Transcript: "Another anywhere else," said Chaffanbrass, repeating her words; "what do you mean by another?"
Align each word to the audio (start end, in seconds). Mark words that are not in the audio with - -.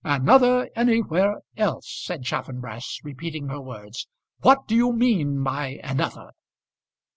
"Another 0.03 0.67
anywhere 0.75 1.41
else," 1.57 1.87
said 2.05 2.23
Chaffanbrass, 2.23 3.01
repeating 3.03 3.49
her 3.49 3.61
words; 3.61 4.07
"what 4.39 4.67
do 4.67 4.75
you 4.75 4.91
mean 4.91 5.43
by 5.43 5.79
another?" 5.83 6.31